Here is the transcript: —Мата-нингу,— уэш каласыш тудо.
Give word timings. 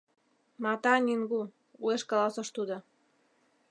—Мата-нингу,— 0.63 1.41
уэш 1.83 2.01
каласыш 2.09 2.49
тудо. 2.55 2.75